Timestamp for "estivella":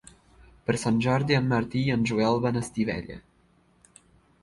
2.69-3.23